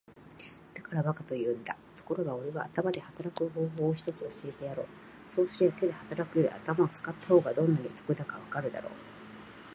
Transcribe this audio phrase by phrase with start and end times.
[0.73, 1.77] 「だから馬鹿と言うんだ。
[1.95, 4.87] ところがおれは頭で働く方法を一つ教えてやろう。
[5.27, 8.91] そうすりゃ手で働くより頭を使った方がどんなに得だかわかるだろう。」